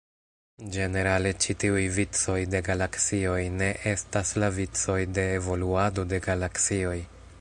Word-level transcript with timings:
Ĝenerale 0.75 1.33
ĉi 1.43 1.55
tiuj 1.63 1.83
vicoj 1.97 2.37
de 2.55 2.61
galaksioj 2.69 3.37
"ne" 3.59 3.67
estas 3.95 4.33
la 4.45 4.51
vicoj 4.57 4.99
de 5.19 5.27
evoluado 5.35 6.11
de 6.15 6.23
galaksioj. 6.31 6.97